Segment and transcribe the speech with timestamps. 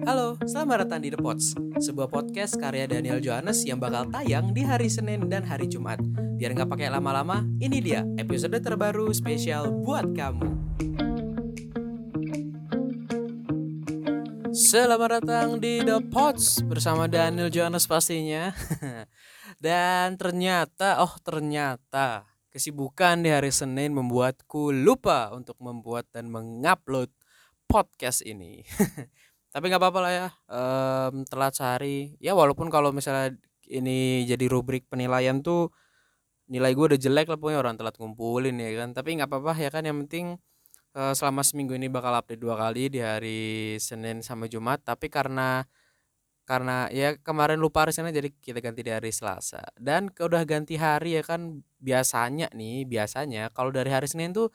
[0.00, 4.64] Halo, selamat datang di The Pots, sebuah podcast karya Daniel Johannes yang bakal tayang di
[4.64, 6.00] hari Senin dan hari Jumat.
[6.40, 10.48] Biar nggak pakai lama-lama, ini dia episode terbaru spesial buat kamu.
[14.56, 18.56] Selamat datang di The Pots bersama Daniel Johannes pastinya.
[19.64, 27.12] dan ternyata, oh ternyata kesibukan di hari Senin membuatku lupa untuk membuat dan mengupload
[27.68, 28.64] podcast ini.
[29.50, 32.14] Tapi nggak apa-apa lah ya, um, telat sehari.
[32.22, 33.34] Ya walaupun kalau misalnya
[33.66, 35.74] ini jadi rubrik penilaian tuh
[36.50, 38.94] nilai gue udah jelek lah pokoknya orang telat ngumpulin ya kan.
[38.94, 40.38] Tapi nggak apa-apa ya kan yang penting
[40.94, 44.86] uh, selama seminggu ini bakal update dua kali di hari Senin sama Jumat.
[44.86, 45.66] Tapi karena
[46.46, 49.62] karena ya kemarin lupa hari Senin jadi kita ganti di hari Selasa.
[49.78, 54.50] Dan udah ganti hari ya kan biasanya nih biasanya kalau dari hari Senin tuh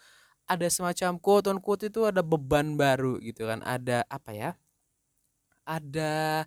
[0.45, 4.51] ada semacam quote on quote itu ada beban baru gitu kan ada apa ya
[5.65, 6.45] ada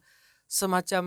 [0.49, 1.05] semacam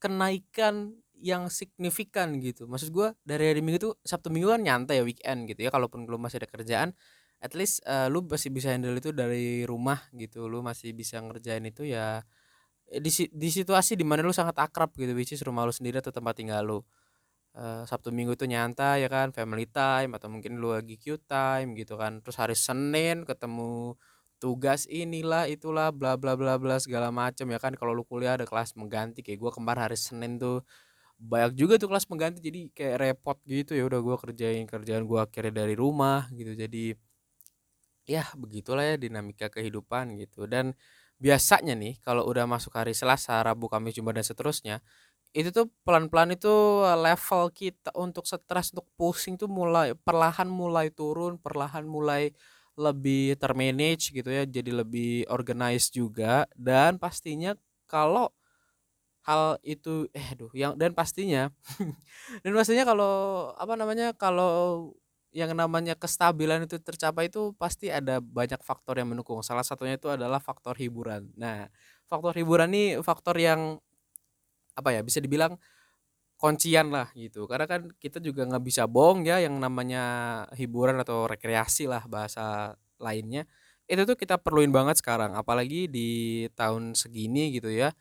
[0.00, 2.66] kenaikan yang signifikan gitu.
[2.66, 5.70] Maksud gue dari hari minggu tuh sabtu minggu kan nyantai ya weekend gitu ya.
[5.70, 6.90] Kalaupun lu masih ada kerjaan
[7.42, 10.50] at least uh, lu masih bisa handle itu dari rumah gitu.
[10.50, 12.22] Lu masih bisa ngerjain itu ya
[12.86, 16.10] di, di situasi di mana lu sangat akrab gitu which is rumah lu sendiri atau
[16.10, 16.80] tempat tinggal lu.
[17.52, 21.78] Uh, Sabtu Minggu itu nyantai ya kan family time atau mungkin lu lagi cute time
[21.78, 22.18] gitu kan.
[22.24, 23.94] Terus hari Senin ketemu
[24.42, 27.72] tugas inilah itulah bla bla bla bla segala macam ya kan.
[27.78, 30.66] Kalau lu kuliah ada kelas mengganti kayak gue kemarin hari Senin tuh
[31.22, 35.20] banyak juga tuh kelas mengganti jadi kayak repot gitu ya udah gue kerjain kerjaan gue
[35.22, 36.52] akhirnya dari rumah gitu.
[36.58, 36.98] Jadi
[38.06, 40.50] ya begitulah ya dinamika kehidupan gitu.
[40.50, 40.74] Dan
[41.22, 44.76] biasanya nih kalau udah masuk hari Selasa Rabu Kamis Jumat dan seterusnya
[45.32, 46.52] itu tuh pelan-pelan itu
[46.84, 52.34] eh, level kita untuk stres untuk pusing tuh mulai perlahan mulai turun perlahan mulai
[52.78, 57.52] lebih termanage gitu ya jadi lebih organized juga dan pastinya
[57.84, 58.32] kalau
[59.22, 61.52] hal itu eh aduh yang dan pastinya
[62.42, 63.14] dan pastinya kalau
[63.54, 64.90] apa namanya kalau
[65.32, 69.40] yang namanya kestabilan itu tercapai itu pasti ada banyak faktor yang mendukung.
[69.40, 71.32] Salah satunya itu adalah faktor hiburan.
[71.40, 71.72] Nah
[72.04, 73.80] faktor hiburan ini faktor yang
[74.76, 75.56] apa ya bisa dibilang
[76.42, 77.46] kuncian lah gitu.
[77.46, 80.02] Karena kan kita juga nggak bisa bohong ya yang namanya
[80.58, 83.46] hiburan atau rekreasi lah bahasa lainnya.
[83.86, 85.38] Itu tuh kita perluin banget sekarang.
[85.38, 86.10] Apalagi di
[86.58, 87.94] tahun segini gitu ya.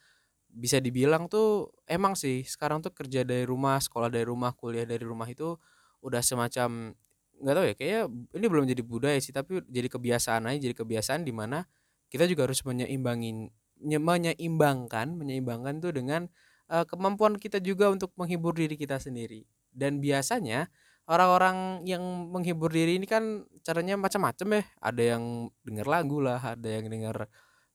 [0.49, 5.05] Bisa dibilang tuh emang sih sekarang tuh kerja dari rumah sekolah dari rumah kuliah dari
[5.05, 5.55] rumah itu
[6.01, 6.97] udah semacam
[7.41, 8.03] nggak tahu ya kayak
[8.37, 11.65] ini belum jadi budaya sih tapi jadi kebiasaan aja jadi kebiasaan di mana
[12.13, 13.49] kita juga harus menyeimbangin
[13.81, 16.29] menyeimbangkan menyeimbangkan tuh dengan
[16.71, 19.43] uh, kemampuan kita juga untuk menghibur diri kita sendiri.
[19.71, 20.71] Dan biasanya
[21.11, 22.01] orang-orang yang
[22.31, 24.63] menghibur diri ini kan caranya macam-macam ya.
[24.79, 27.27] Ada yang dengar lagu lah, ada yang dengar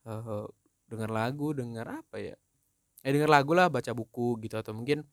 [0.08, 0.48] uh,
[0.88, 2.36] dengar lagu, dengar apa ya?
[3.04, 5.04] Ya dengar lagu lah, baca buku gitu atau mungkin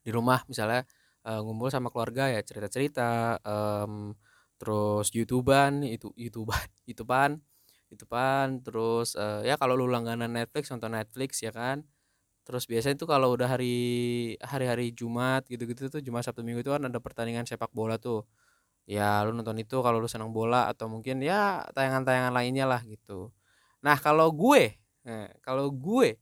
[0.00, 0.84] di rumah misalnya
[1.28, 4.16] uh, ngumpul sama keluarga ya cerita-cerita um,
[4.56, 7.40] terus youtuban itu youtuban youtuban
[7.92, 11.84] youtuban terus uh, ya kalau lu langganan Netflix nonton Netflix ya kan
[12.50, 13.78] Terus biasanya itu kalau udah hari
[14.42, 18.26] hari-hari Jumat gitu-gitu tuh Jumat Sabtu Minggu itu kan ada pertandingan sepak bola tuh.
[18.90, 23.30] Ya lu nonton itu kalau lu senang bola atau mungkin ya tayangan-tayangan lainnya lah gitu.
[23.86, 24.74] Nah, kalau gue,
[25.06, 26.18] nah, kalau gue,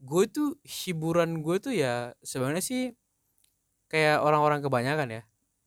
[0.00, 2.82] gue tuh hiburan gue tuh ya sebenarnya sih
[3.92, 5.22] kayak orang-orang kebanyakan ya.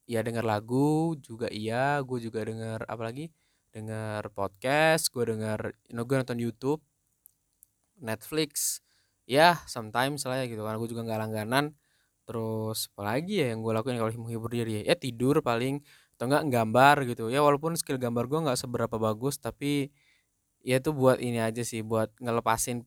[0.10, 3.30] Ya denger lagu juga iya, gue juga denger apalagi
[3.70, 6.82] denger podcast, gue denger, gue nonton YouTube,
[8.02, 8.82] Netflix,
[9.30, 10.76] ya sometimes lah ya gitu kan.
[10.82, 11.78] Gue juga nggak langganan.
[12.26, 14.96] Terus apalagi ya yang gue lakuin kalau menghibur diri ya?
[14.98, 15.86] Tidur paling
[16.18, 17.30] atau enggak gambar gitu.
[17.30, 19.94] Ya walaupun skill gambar gue nggak seberapa bagus tapi
[20.66, 22.84] ya itu buat ini aja sih buat ngelepasin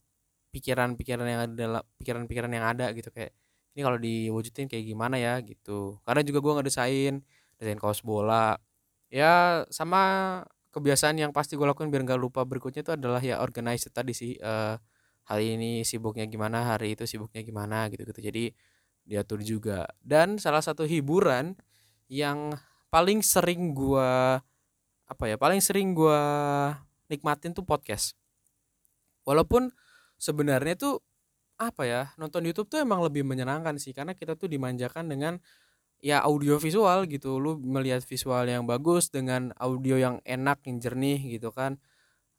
[0.52, 3.08] pikiran-pikiran yang ada pikiran-pikiran yang ada gitu.
[3.14, 3.32] Kayak
[3.72, 5.40] ini kalau diwujudin kayak gimana ya?
[5.46, 6.02] gitu.
[6.04, 7.14] Karena juga gue nggak desain
[7.56, 8.58] desain kaos bola.
[9.12, 10.02] Ya sama
[10.74, 14.40] kebiasaan yang pasti gue lakuin biar nggak lupa berikutnya itu adalah ya organize tadi sih
[14.40, 14.76] uh,
[15.26, 18.50] hari ini sibuknya gimana hari itu sibuknya gimana gitu gitu jadi
[19.06, 19.86] diatur juga.
[20.02, 21.58] Dan salah satu hiburan
[22.06, 22.54] yang
[22.92, 24.40] paling sering gua
[25.08, 26.20] apa ya paling sering gua
[27.10, 28.14] nikmatin tuh podcast.
[29.26, 29.70] Walaupun
[30.18, 30.94] sebenarnya tuh
[31.58, 33.94] apa ya nonton YouTube tuh emang lebih menyenangkan sih.
[33.94, 35.38] Karena kita tuh dimanjakan dengan
[36.02, 37.38] ya audio visual gitu.
[37.38, 41.78] Lu melihat visual yang bagus dengan audio yang enak yang jernih gitu kan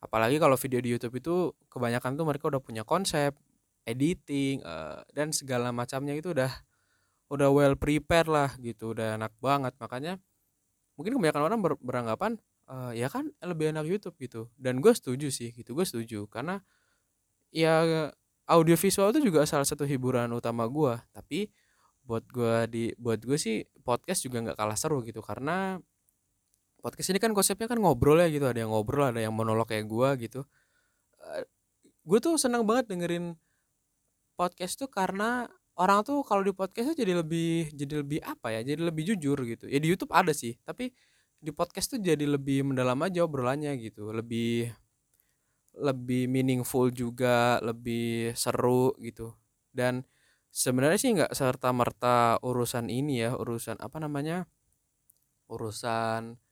[0.03, 1.35] apalagi kalau video di YouTube itu
[1.71, 3.31] kebanyakan tuh mereka udah punya konsep
[3.87, 6.51] editing uh, dan segala macamnya itu udah
[7.31, 9.73] udah well prepare lah gitu udah enak banget.
[9.79, 10.19] Makanya
[10.99, 12.31] mungkin kebanyakan orang ber beranggapan
[12.69, 14.51] uh, ya kan lebih enak YouTube gitu.
[14.59, 16.27] Dan gue setuju sih gitu gue setuju.
[16.27, 16.59] Karena
[17.53, 18.11] ya
[18.47, 20.93] audiovisual itu juga salah satu hiburan utama gue.
[21.15, 21.49] Tapi
[22.03, 25.23] buat gue di buat gue sih podcast juga nggak kalah seru gitu.
[25.23, 25.79] Karena
[26.83, 29.87] podcast ini kan konsepnya kan ngobrol ya gitu ada yang ngobrol ada yang monolog kayak
[29.87, 30.43] gue gitu.
[31.23, 31.47] Uh,
[32.03, 33.39] gue tuh senang banget dengerin
[34.35, 35.47] podcast tuh karena
[35.79, 39.39] orang tuh kalau di podcast tuh jadi lebih jadi lebih apa ya jadi lebih jujur
[39.47, 39.71] gitu.
[39.71, 40.91] Ya di YouTube ada sih tapi
[41.39, 44.11] di podcast tuh jadi lebih mendalam aja obrolannya gitu.
[44.11, 44.75] Lebih
[45.79, 49.31] lebih meaningful juga lebih seru gitu.
[49.71, 50.03] Dan
[50.51, 54.45] sebenarnya sih nggak serta merta urusan ini ya urusan apa namanya
[55.49, 56.42] urusan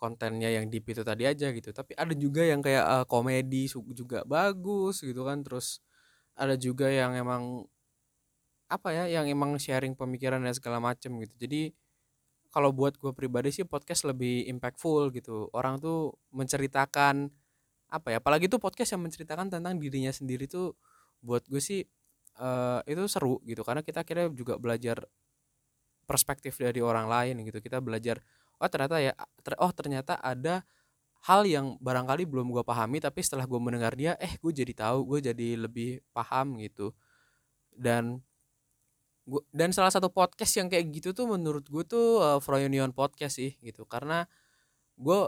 [0.00, 1.70] kontennya yang deep itu tadi aja gitu.
[1.76, 5.44] Tapi ada juga yang kayak uh, komedi juga bagus gitu kan.
[5.44, 5.84] Terus
[6.32, 7.68] ada juga yang emang
[8.70, 11.34] apa ya yang emang sharing pemikiran dan segala macem gitu.
[11.36, 11.76] Jadi
[12.50, 15.52] kalau buat gue pribadi sih podcast lebih impactful gitu.
[15.52, 17.28] Orang tuh menceritakan
[17.90, 20.78] apa ya apalagi tuh podcast yang menceritakan tentang dirinya sendiri tuh
[21.20, 21.84] buat gue sih
[22.40, 23.62] uh, itu seru gitu.
[23.66, 25.04] Karena kita akhirnya juga belajar
[26.06, 27.62] perspektif dari orang lain gitu.
[27.62, 28.18] Kita belajar
[28.60, 30.62] oh ternyata ya ter oh ternyata ada
[31.28, 35.04] hal yang barangkali belum gue pahami tapi setelah gue mendengar dia eh gue jadi tahu
[35.16, 36.92] gue jadi lebih paham gitu.
[37.72, 38.20] Dan
[39.28, 43.40] gua, dan salah satu podcast yang kayak gitu tuh menurut gue tuh uh, Froyonion podcast
[43.40, 43.84] sih gitu.
[43.84, 44.24] Karena
[44.96, 45.20] gue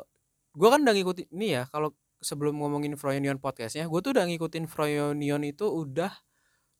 [0.52, 4.64] gue kan udah ngikutin ini ya kalau sebelum ngomongin Froyonion podcastnya gue tuh udah ngikutin
[4.70, 6.12] Froyonion itu udah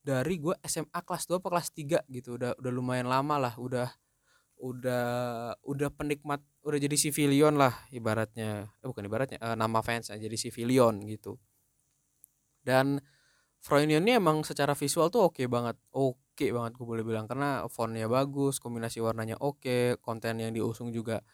[0.03, 3.91] dari gue SMA kelas 2 atau kelas 3 gitu udah udah lumayan lama lah udah
[4.63, 5.07] udah
[5.67, 8.71] udah penikmat udah jadi civilian lah ibaratnya.
[8.79, 11.37] Eh, bukan ibaratnya uh, nama fans jadi civilian gitu.
[12.63, 13.03] Dan
[13.59, 17.27] Froynion ini emang secara visual tuh oke okay banget oke okay banget gue boleh bilang.
[17.27, 21.27] Karena fontnya bagus kombinasi warnanya oke okay, konten yang diusung juga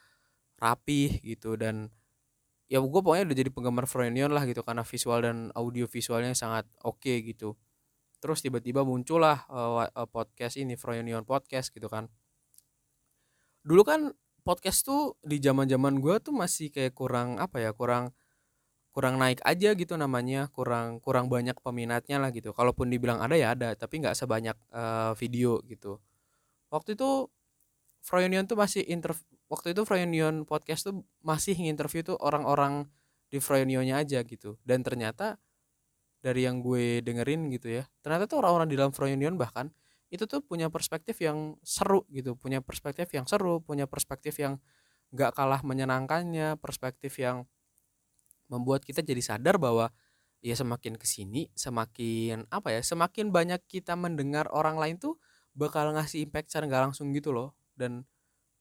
[0.57, 1.61] rapih gitu.
[1.61, 1.93] Dan
[2.73, 6.65] ya gue pokoknya udah jadi penggemar Froynion lah gitu karena visual dan audio visualnya sangat
[6.81, 7.61] oke okay, gitu.
[8.25, 12.09] Terus tiba-tiba muncullah uh, podcast ini Froynion podcast gitu kan
[13.69, 14.00] dulu kan
[14.47, 18.17] podcast tuh di zaman zaman gue tuh masih kayak kurang apa ya kurang
[18.97, 22.56] kurang naik aja gitu namanya kurang kurang banyak peminatnya lah gitu.
[22.56, 26.00] Kalaupun dibilang ada ya ada tapi nggak sebanyak uh, video gitu.
[26.73, 27.29] Waktu itu
[28.00, 29.12] Froyonion tuh masih inter
[29.53, 32.88] waktu itu Froyonion podcast tuh masih nginterview tuh orang-orang
[33.29, 34.56] di Froyonionnya aja gitu.
[34.64, 35.37] Dan ternyata
[36.19, 39.71] dari yang gue dengerin gitu ya ternyata tuh orang-orang di dalam Froyonion bahkan
[40.09, 44.57] itu tuh punya perspektif yang seru gitu punya perspektif yang seru punya perspektif yang
[45.13, 47.45] nggak kalah menyenangkannya perspektif yang
[48.49, 49.93] membuat kita jadi sadar bahwa
[50.41, 55.21] ya semakin ke sini semakin apa ya semakin banyak kita mendengar orang lain tuh
[55.59, 57.59] bakal ngasih impact secara nggak langsung gitu loh.
[57.75, 58.07] Dan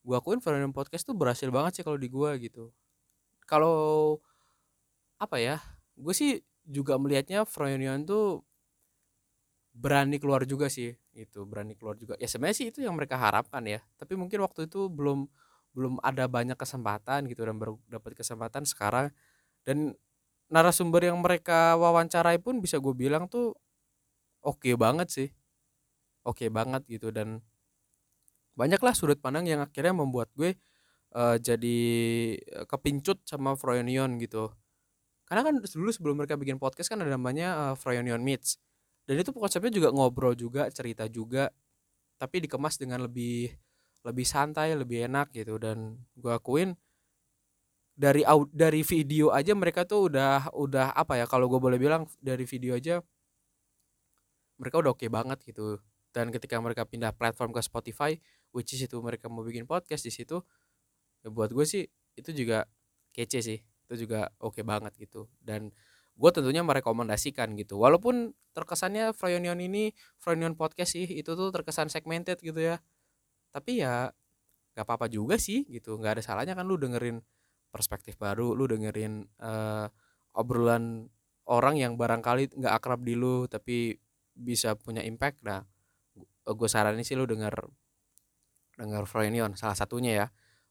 [0.01, 2.73] gua akuin Froyonion Podcast tuh berhasil banget sih kalau di gua gitu.
[3.45, 4.17] Kalau
[5.21, 5.57] apa ya
[5.97, 8.45] gue sih juga melihatnya Froyonion tuh
[9.73, 12.13] berani keluar juga sih itu berani keluar juga.
[12.21, 13.81] Ya sebenarnya sih itu yang mereka harapkan ya.
[13.97, 15.25] Tapi mungkin waktu itu belum
[15.73, 19.09] belum ada banyak kesempatan gitu dan baru dapat kesempatan sekarang.
[19.65, 19.97] Dan
[20.53, 23.57] narasumber yang mereka wawancarai pun bisa gue bilang tuh
[24.45, 25.29] oke okay banget sih.
[26.27, 27.41] Oke okay banget gitu dan
[28.57, 30.57] banyaklah sudut pandang yang akhirnya membuat gue
[31.13, 31.79] uh, jadi
[32.41, 34.49] eh, kepincut sama Froyonion gitu.
[35.27, 38.57] Karena kan dulu sebelum mereka bikin podcast kan ada namanya uh, Froyonion Meets
[39.07, 41.47] dan itu konsepnya juga ngobrol juga cerita juga
[42.19, 43.55] tapi dikemas dengan lebih
[44.03, 45.55] lebih santai lebih enak gitu.
[45.61, 46.75] Dan gue akuin
[47.97, 48.21] dari
[48.53, 52.77] dari video aja mereka tuh udah udah apa ya kalau gue boleh bilang dari video
[52.77, 53.01] aja
[54.61, 55.79] mereka udah oke okay banget gitu.
[56.11, 58.17] Dan ketika mereka pindah platform ke Spotify
[58.51, 60.41] which is itu mereka mau bikin podcast di situ
[61.23, 61.87] ya buat gue sih
[62.17, 62.65] itu juga
[63.15, 63.59] kece sih.
[63.87, 65.31] Itu juga oke okay banget gitu.
[65.39, 65.71] Dan
[66.17, 67.77] gue tentunya merekomendasikan gitu.
[67.77, 72.81] Walaupun terkesannya Froyonion ini Froyonion podcast sih itu tuh terkesan segmented gitu ya.
[73.53, 74.09] Tapi ya
[74.73, 75.97] gak apa-apa juga sih gitu.
[76.01, 77.21] Nggak ada salahnya kan lu dengerin
[77.69, 79.85] perspektif baru lu dengerin uh,
[80.33, 81.05] obrolan
[81.47, 83.93] orang yang barangkali nggak akrab di lu tapi
[84.33, 85.45] bisa punya impact.
[85.45, 85.61] Nah
[86.47, 87.53] gue saranin sih lu denger
[88.77, 90.27] denger Froyonion salah satunya ya.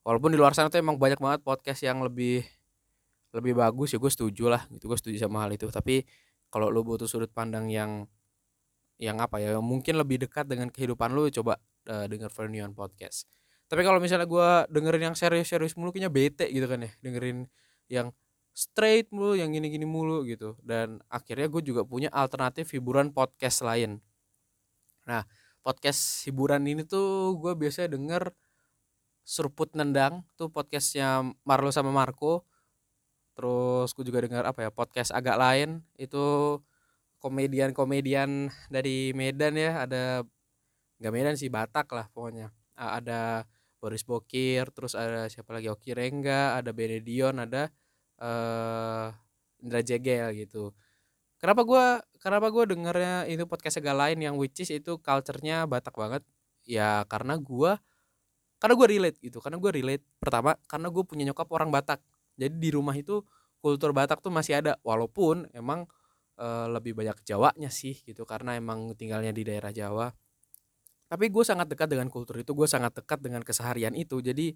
[0.07, 2.47] Walaupun di luar sana tuh emang banyak banget podcast yang lebih
[3.37, 4.89] lebih bagus ya gue setuju lah gitu.
[4.89, 5.69] Gue setuju sama hal itu.
[5.69, 6.03] Tapi
[6.49, 8.09] kalau lo butuh sudut pandang yang
[8.97, 11.61] yang apa ya yang mungkin lebih dekat dengan kehidupan lo coba
[11.93, 13.29] uh, denger Vernion podcast.
[13.67, 16.91] Tapi kalau misalnya gue dengerin yang serius-serius mulu kayaknya bete gitu kan ya.
[17.03, 17.45] Dengerin
[17.93, 18.15] yang
[18.57, 20.57] straight mulu yang gini-gini mulu gitu.
[20.65, 24.01] Dan akhirnya gue juga punya alternatif hiburan podcast lain.
[25.05, 25.29] Nah
[25.61, 28.33] podcast hiburan ini tuh gue biasanya denger
[29.27, 32.47] Surput Nendang tuh podcastnya Marlo sama Marco
[33.37, 36.57] terus gue juga dengar apa ya podcast agak lain itu
[37.21, 40.25] komedian-komedian dari Medan ya ada
[41.01, 42.49] nggak Medan sih Batak lah pokoknya.
[42.77, 43.45] Ada
[43.81, 47.69] Boris Bokir terus ada siapa lagi Oki Rengga ada Benedion ada
[48.21, 49.09] eh
[49.61, 50.73] Indra Jegel gitu.
[51.37, 55.93] Kenapa gua kenapa gua dengernya itu podcast segala lain yang which is itu culture-nya Batak
[55.97, 56.25] banget?
[56.65, 57.81] Ya karena gua
[58.57, 62.01] karena gue relate gitu karena gue relate pertama karena gue punya nyokap orang Batak
[62.37, 63.25] jadi di rumah itu
[63.65, 65.89] kultur Batak tuh masih ada walaupun emang
[66.39, 70.13] eh, lebih banyak Jawanya sih gitu karena emang tinggalnya di daerah Jawa.
[71.07, 74.55] Tapi gue sangat dekat dengan kultur itu gue sangat dekat dengan keseharian itu jadi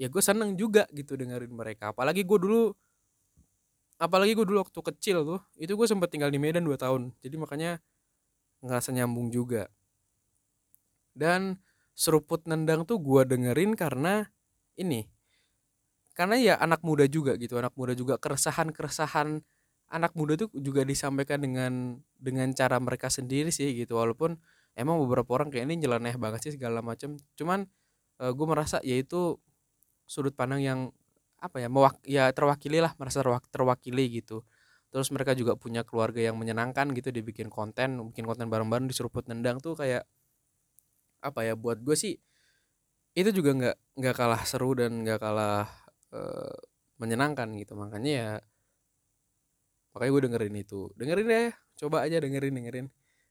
[0.00, 1.92] ya gue seneng juga gitu dengerin mereka.
[1.92, 2.72] Apalagi gue dulu
[3.98, 7.36] apalagi gue dulu waktu kecil tuh itu gue sempat tinggal di Medan 2 tahun jadi
[7.36, 7.70] makanya
[8.64, 9.70] ngerasa nyambung juga.
[11.18, 11.58] Dan
[11.98, 14.30] seruput nendang tuh gue dengerin karena
[14.78, 15.17] ini
[16.18, 19.38] karena ya anak muda juga gitu anak muda juga keresahan keresahan
[19.88, 23.96] anak muda tuh juga disampaikan dengan dengan cara mereka sendiri sih gitu.
[23.96, 24.36] Walaupun
[24.76, 27.64] emang beberapa orang kayak ini nyeleneh banget sih segala macam cuman
[28.18, 29.38] gue merasa ya itu
[30.10, 30.80] sudut pandang yang
[31.38, 34.42] apa ya mewak ya terwakili lah merasa terwak terwakili gitu.
[34.90, 39.62] Terus mereka juga punya keluarga yang menyenangkan gitu dibikin konten bikin konten bareng-bareng diseruput nendang
[39.62, 40.02] tuh kayak
[41.22, 42.14] apa ya buat gue sih
[43.18, 45.66] itu juga nggak nggak kalah seru dan nggak kalah
[46.14, 46.56] eh,
[47.00, 47.72] menyenangkan gitu.
[47.78, 48.30] Makanya ya
[49.92, 50.80] makanya gue dengerin itu.
[50.98, 51.48] Dengerin deh
[51.78, 52.86] coba aja dengerin dengerin.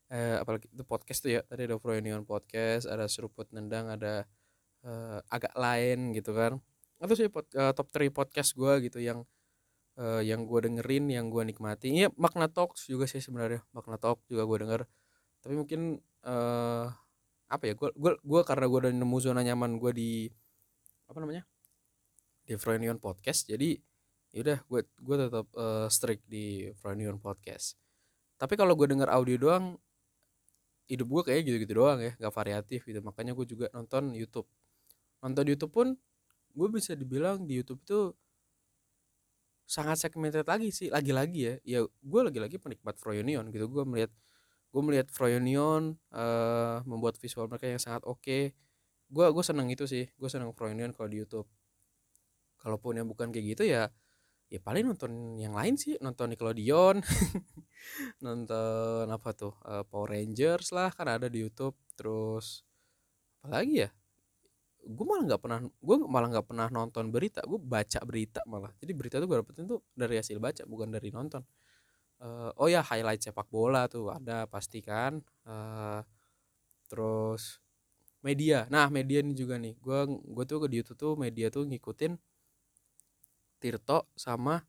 [0.08, 4.24] Eh, apalagi itu podcast tuh ya tadi ada Froyonion podcast ada seruput nendang ada
[4.86, 6.60] eh, agak lain gitu kan.
[7.04, 9.24] Itu sih pod- eh, top 3 podcast gue gitu yang
[10.00, 11.92] eh, yang gue dengerin yang gue nikmati.
[11.94, 13.64] Iya makna talks juga sih sebenarnya.
[13.76, 14.82] Makna talk juga gue denger.
[15.44, 15.82] Tapi mungkin
[16.28, 16.88] eh
[17.48, 20.12] apa ya gue gue gue karena gue udah nemu zona nyaman gue di
[21.08, 21.48] apa namanya
[22.48, 23.44] di Froynion podcast.
[23.52, 23.76] Jadi
[24.32, 27.76] yaudah gue gue tetap eh, strict di Froynion podcast.
[28.40, 29.66] Tapi kalau gue denger audio doang
[30.88, 33.04] hidup gue kayak gitu-gitu doang ya nggak variatif gitu.
[33.04, 34.48] Makanya gue juga nonton YouTube.
[35.20, 35.88] Nonton YouTube pun
[36.56, 38.16] gue bisa dibilang di YouTube itu
[39.68, 41.54] sangat segmented lagi sih lagi-lagi ya.
[41.68, 43.68] Ya gue lagi-lagi penikmat Froyonion gitu.
[43.68, 44.12] Gue melihat
[44.72, 48.56] gue melihat Froyonion eh membuat visual mereka yang sangat oke.
[49.12, 50.08] Gue gue seneng itu sih.
[50.16, 51.48] Gue seneng Froyonion kalau di YouTube
[52.62, 53.90] kalaupun yang bukan kayak gitu ya
[54.48, 57.04] ya paling nonton yang lain sih nonton Nickelodeon
[58.26, 61.76] nonton apa tuh eh, Power Rangers lah kan ada di YouTube.
[61.98, 62.64] Terus
[63.44, 63.90] apa lagi ya
[64.88, 68.72] gue malah nggak pernah gue malah nggak pernah nonton berita gue baca berita malah.
[68.80, 71.44] Jadi berita tuh gue dapetin tuh dari hasil baca bukan dari nonton.
[72.24, 75.20] Eh, oh ya highlight sepak bola tuh ada pasti kan.
[75.44, 76.02] Eh,
[76.88, 77.60] terus
[78.24, 78.64] media.
[78.72, 82.16] Nah media ini juga nih gue gue tuh di YouTube tuh media tuh ngikutin
[83.58, 84.62] Tirto sama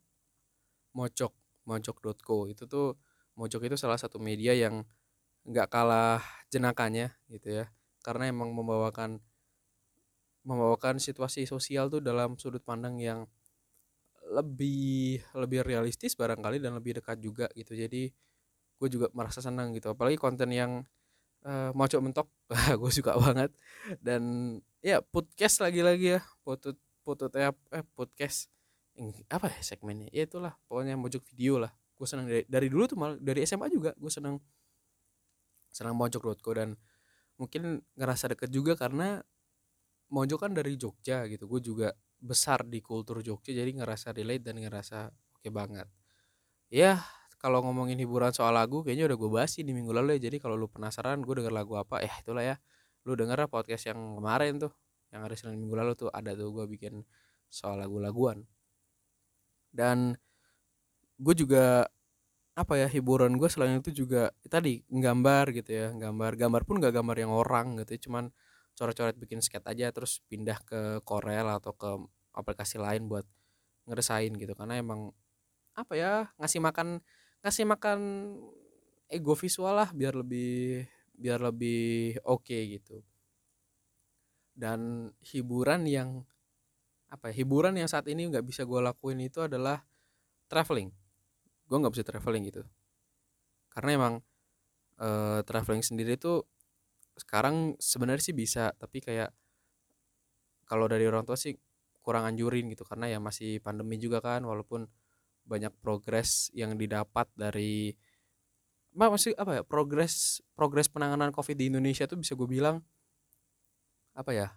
[0.97, 1.33] Mocok
[1.69, 2.97] Mocok.co itu tuh
[3.39, 4.83] Mocok itu salah satu media yang
[5.47, 7.65] nggak kalah jenakannya gitu ya.
[8.03, 9.23] Karena emang membawakan
[10.43, 13.29] membawakan situasi sosial tuh dalam sudut pandang yang
[14.29, 17.73] lebih lebih realistis barangkali dan lebih dekat juga gitu.
[17.79, 18.13] Jadi
[18.79, 19.93] gue juga merasa senang gitu.
[19.93, 20.83] Apalagi konten yang
[21.47, 22.29] eh, mocok mentok
[22.81, 23.51] gue suka banget.
[24.03, 26.21] Dan ya podcast lagi-lagi ya.
[26.43, 26.77] Potut
[27.07, 28.53] potut eh, eh, podcast
[29.31, 30.09] apa ya segmennya?
[30.11, 31.73] Ya itulah pokoknya mojok video lah.
[31.95, 34.39] Gue senang dari, dari dulu tuh malah dari SMA juga gue senang
[35.71, 36.75] senang mojok.co dan
[37.39, 39.23] mungkin ngerasa deket juga karena
[40.09, 41.45] Mojok kan dari Jogja gitu.
[41.45, 45.87] Gue juga besar di kultur Jogja jadi ngerasa relate dan ngerasa oke banget.
[46.73, 47.05] Ya
[47.39, 50.33] kalau ngomongin hiburan soal lagu kayaknya udah gue bahas sih di minggu lalu ya.
[50.33, 52.57] Jadi kalau lu penasaran gue denger lagu apa ya itulah ya.
[53.05, 54.73] Lu denger podcast yang kemarin tuh
[55.13, 57.05] yang hari Senin minggu lalu tuh ada tuh gue bikin
[57.49, 58.45] soal lagu-laguan
[59.79, 60.19] dan
[61.23, 61.87] gue juga
[62.59, 66.35] apa ya hiburan gue selain itu juga tadi nggambar gitu ya gambar.
[66.35, 68.25] Gambar pun gak gambar yang orang gitu ya cuman
[68.75, 71.91] coret-coret bikin skate aja terus pindah ke Corel atau ke
[72.35, 73.23] aplikasi lain buat
[73.87, 74.59] ngeresain gitu.
[74.59, 75.15] Karena emang
[75.79, 76.99] apa ya ngasih makan
[77.47, 77.99] ngasih makan
[79.07, 80.83] ego visual lah biar lebih
[81.15, 83.03] biar lebih oke gitu.
[84.59, 86.27] Dan hiburan yang
[87.09, 89.81] apa ya hiburan yang saat ini nggak bisa gue lakuin itu adalah
[90.49, 90.93] traveling.
[91.69, 92.63] Gue nggak bisa traveling gitu.
[93.73, 94.15] Karena emang
[95.01, 96.45] eh, traveling sendiri tuh
[97.19, 99.35] sekarang sebenarnya sih bisa tapi kayak
[100.69, 101.59] kalau dari orang tua sih
[102.05, 104.87] kurang anjurin gitu karena ya masih pandemi juga kan walaupun
[105.49, 107.97] banyak progres yang didapat dari
[108.97, 112.81] Ma, masih apa ya progres progres penanganan covid di Indonesia tuh bisa gue bilang
[114.17, 114.49] apa ya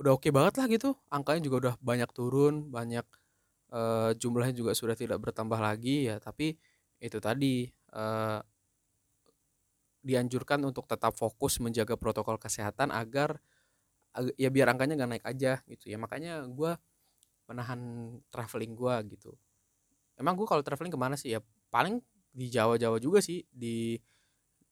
[0.00, 0.94] udah oke banget lah gitu.
[1.08, 3.06] Angkanya juga udah banyak turun banyak
[3.72, 6.16] eh, jumlahnya juga sudah tidak bertambah lagi ya.
[6.20, 6.56] Tapi
[6.96, 8.40] itu tadi uh,
[10.00, 13.36] dianjurkan untuk tetap fokus menjaga protokol kesehatan agar
[14.40, 16.00] ya biar angkanya nggak naik aja gitu ya.
[16.00, 16.72] Makanya gue
[17.50, 17.80] menahan
[18.32, 19.36] traveling gue gitu.
[20.16, 21.36] Emang gue kalau traveling ke mana sih?
[21.36, 22.00] Ya paling
[22.32, 23.44] di Jawa Jawa juga sih.
[23.52, 24.00] Di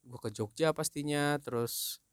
[0.04, 2.03] gue ke Jogja pastinya terus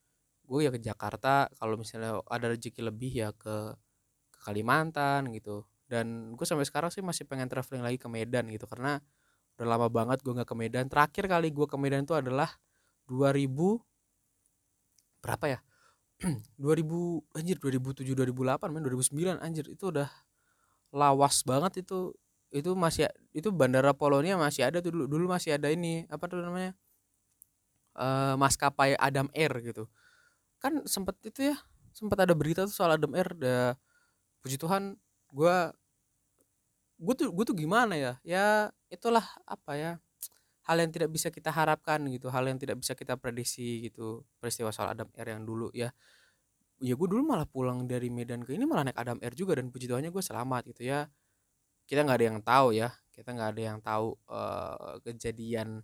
[0.51, 3.79] gue ya ke Jakarta kalau misalnya ada rezeki lebih ya ke
[4.31, 5.63] ke Kalimantan gitu.
[5.85, 8.99] Dan gue sampai sekarang sih masih pengen traveling lagi ke Medan gitu karena
[9.55, 10.85] udah lama banget gue nggak ke Medan.
[10.89, 12.49] Terakhir kali gue ke Medan itu adalah
[13.07, 13.47] 2000
[15.21, 15.59] berapa ya?
[16.59, 20.09] 2000 anjir 2007 2008 men 2009 anjir itu udah
[20.91, 22.11] lawas banget itu.
[22.51, 26.43] Itu masih itu bandara Polonia masih ada tuh dulu dulu masih ada ini apa tuh
[26.43, 26.75] namanya
[27.95, 29.87] uh, maskapai Adam Air gitu
[30.61, 31.57] kan sempet itu ya
[31.91, 33.57] sempat ada berita tuh soal Adam Air da
[34.45, 34.95] puji Tuhan
[35.33, 35.57] gue
[37.01, 38.13] gue tuh gue tuh gimana ya?
[38.21, 39.91] Ya itulah apa ya
[40.69, 44.69] hal yang tidak bisa kita harapkan gitu hal yang tidak bisa kita prediksi gitu peristiwa
[44.69, 45.89] soal Adam Air yang dulu ya.
[46.81, 49.73] Ya gue dulu malah pulang dari Medan ke ini malah naik Adam Air juga dan
[49.73, 51.09] puji Tuhannya gue selamat gitu ya.
[51.89, 55.83] Kita nggak ada yang tahu ya kita nggak ada yang tahu uh, kejadian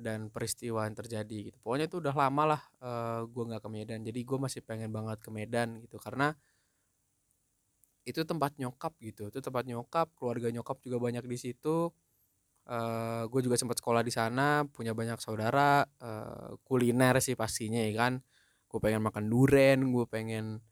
[0.00, 1.56] dan peristiwa yang terjadi gitu.
[1.60, 4.00] Pokoknya itu udah lama lah uh, gue nggak ke Medan.
[4.02, 6.00] Jadi gue masih pengen banget ke Medan gitu.
[6.00, 6.32] Karena
[8.08, 9.28] itu tempat nyokap gitu.
[9.28, 11.92] Itu tempat nyokap keluarga nyokap juga banyak di situ.
[12.70, 17.92] Uh, gue juga sempat sekolah di sana punya banyak saudara uh, kuliner sih pastinya ya
[17.94, 18.12] kan.
[18.66, 20.64] Gue pengen makan duren gue pengen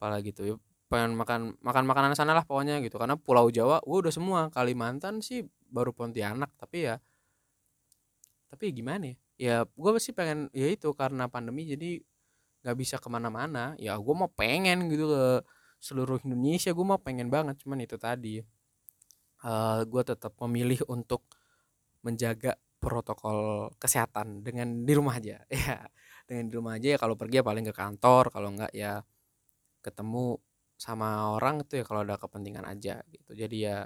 [0.00, 0.54] apa gitu ya.
[0.90, 2.96] Pengen makan makan makanan sana lah pokoknya gitu.
[2.96, 4.40] Karena Pulau Jawa gue udah semua.
[4.48, 6.98] Kalimantan sih baru Pontianak tapi ya
[8.50, 9.16] tapi gimana ya?
[9.40, 12.02] Ya gue sih pengen ya itu karena pandemi jadi
[12.66, 13.78] nggak bisa ke mana-mana.
[13.80, 15.46] Ya gue mau pengen gitu ke
[15.80, 18.42] seluruh Indonesia gue mau pengen banget cuman itu tadi.
[19.40, 21.24] Uh, eh, gue tetap memilih untuk
[22.04, 25.40] menjaga protokol kesehatan dengan di rumah aja.
[25.50, 25.88] Ya
[26.30, 29.02] dengan di rumah aja ya kalau pergi ya paling ke kantor kalau enggak ya
[29.82, 30.38] ketemu
[30.78, 33.34] sama orang itu ya kalau ada kepentingan aja gitu.
[33.34, 33.82] Jadi ya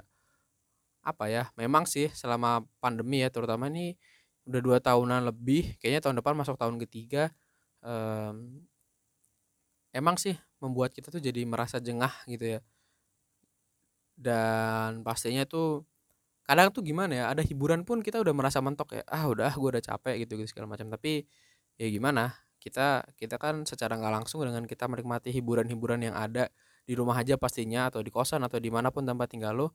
[1.01, 3.97] apa ya memang sih selama pandemi ya terutama ini
[4.45, 7.33] udah dua tahunan lebih kayaknya tahun depan masuk tahun ketiga
[7.81, 8.61] um,
[9.95, 12.59] emang sih membuat kita tuh jadi merasa jengah gitu ya.
[14.15, 15.83] Dan pastinya tuh
[16.47, 19.69] kadang tuh gimana ya ada hiburan pun kita udah merasa mentok ya ah udah gue
[19.77, 20.87] udah capek gitu gitu segala macam.
[20.93, 21.25] Tapi
[21.79, 26.49] ya gimana kita kita kan secara nggak langsung dengan kita menikmati hiburan-hiburan yang ada
[26.87, 29.67] di rumah aja pastinya atau di kosan atau di mana pun tempat tinggal lo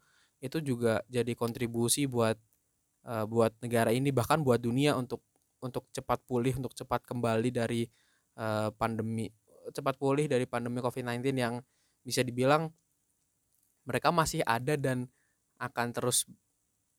[0.42, 2.36] itu juga jadi kontribusi buat
[3.06, 5.22] uh, buat negara ini bahkan buat dunia untuk
[5.60, 7.84] untuk cepat pulih untuk cepat kembali dari
[8.40, 9.28] uh, pandemi
[9.70, 11.60] cepat pulih dari pandemi COVID-19 yang
[12.00, 12.72] bisa dibilang
[13.84, 15.08] mereka masih ada dan
[15.60, 16.24] akan terus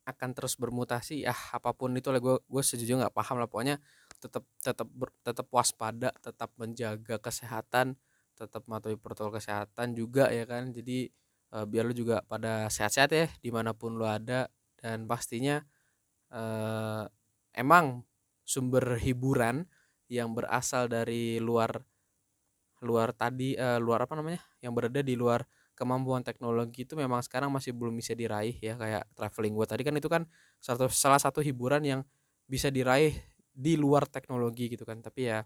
[0.06, 1.26] akan terus bermutasi.
[1.26, 3.48] Ya apa pun itu lah gue gue sejujurnya nggak paham lah.
[3.50, 3.78] Pokoknya
[4.18, 4.88] tetap tetap
[5.22, 7.98] tetap waspada tetap menjaga kesehatan
[8.38, 10.74] tetap mematuhi protokol kesehatan juga ya kan?
[10.74, 11.10] Jadi
[11.54, 14.50] uh, biar lu juga pada sehat-sehat ya di mana pun lu ada.
[14.82, 15.62] Dan pastinya
[16.32, 17.06] uh,
[17.56, 18.04] emang
[18.48, 19.68] sumber hiburan
[20.12, 21.80] yang berasal dari luar
[22.82, 25.46] luar tadi uh, luar apa namanya yang berada di luar
[25.78, 29.54] kemampuan teknologi itu memang sekarang masih belum bisa diraih ya kayak traveling.
[29.54, 30.26] Gue tadi kan itu kan
[30.62, 32.02] satu salah satu hiburan yang
[32.50, 33.16] bisa diraih
[33.54, 35.00] di luar teknologi gitu kan.
[35.00, 35.46] Tapi ya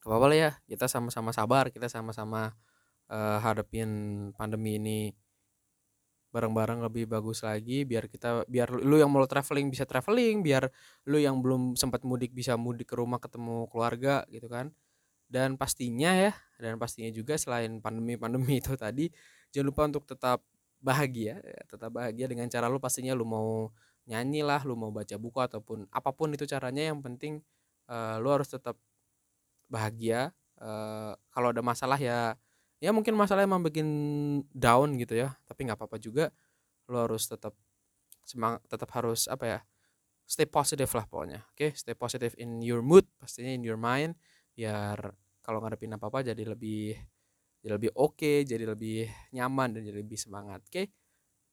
[0.00, 2.56] gak apa-apa lah ya kita sama-sama sabar kita sama-sama
[3.12, 3.90] uh, hadapin
[4.32, 5.12] pandemi ini
[6.30, 10.70] bareng-bareng lebih bagus lagi biar kita biar lu yang mau traveling bisa traveling biar
[11.10, 14.70] lu yang belum sempat mudik bisa mudik ke rumah ketemu keluarga gitu kan.
[15.30, 19.10] Dan pastinya ya dan pastinya juga selain pandemi-pandemi itu tadi
[19.50, 20.42] jangan lupa untuk tetap
[20.80, 23.68] bahagia ya, tetap bahagia dengan cara lu pastinya lu mau
[24.08, 27.44] nyanyi lah lu mau baca buku ataupun apa pun itu caranya yang penting
[27.90, 28.78] uh, lu harus tetap
[29.70, 30.34] bahagia.
[30.60, 32.36] Uh, kalau ada masalah ya
[32.80, 33.86] ya mungkin masalah emang bikin
[34.50, 36.32] down gitu ya tapi nggak apa-apa juga
[36.88, 37.52] lo harus tetap
[38.24, 39.60] semangat tetap harus apa ya
[40.24, 41.70] stay positive lah pokoknya oke okay?
[41.76, 44.16] stay positive in your mood pastinya in your mind
[44.56, 45.12] biar
[45.44, 46.96] kalau ngadepin apa apa jadi lebih
[47.60, 50.88] jadi lebih oke okay, jadi lebih nyaman dan jadi lebih semangat oke okay?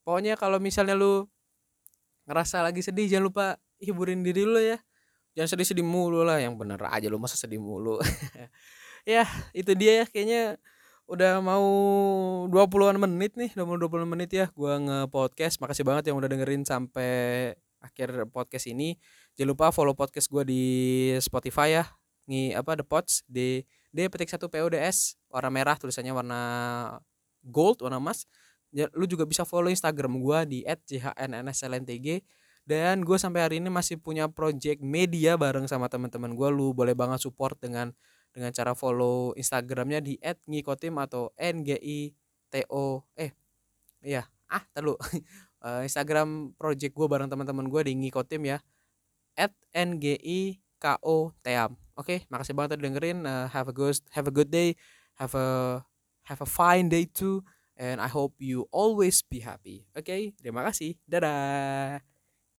[0.07, 1.27] pokoknya kalau misalnya lu
[2.23, 3.45] ngerasa lagi sedih jangan lupa
[3.83, 4.79] hiburin diri lu ya
[5.35, 7.99] jangan sedih-sedih mulu lah yang bener aja lu masa sedih mulu
[9.07, 10.57] ya itu dia ya kayaknya
[11.07, 11.65] udah mau
[12.51, 15.63] 20-an menit nih udah mau 20 menit ya gua nge-podcast.
[15.63, 18.99] Makasih banget yang udah dengerin sampai akhir podcast ini.
[19.39, 21.83] Jangan lupa follow podcast gua di Spotify ya.
[22.27, 23.63] Nih apa the pods di
[23.95, 26.41] D petik satu PODS warna merah tulisannya warna
[27.39, 28.27] gold warna emas.
[28.75, 32.19] Ya, lu juga bisa follow Instagram gua di @jhnslntg
[32.67, 36.91] dan gue sampai hari ini masih punya project media bareng sama teman-teman gue lu boleh
[36.91, 37.95] banget support dengan
[38.37, 42.61] dengan cara follow instagramnya di @ngikotim atau ngito
[43.17, 43.33] eh
[44.05, 44.93] iya ah terlalu
[45.65, 48.61] uh, instagram project gue bareng teman-teman gue di ngikotim ya
[49.33, 49.49] at
[51.97, 54.77] oke okay, makasih banget udah dengerin uh, have a good have a good day
[55.17, 55.81] have a
[56.29, 57.41] have a fine day too
[57.77, 59.85] and I hope you always be happy.
[59.93, 60.21] Oke, okay?
[60.41, 60.97] terima kasih.
[61.05, 62.16] Dadah.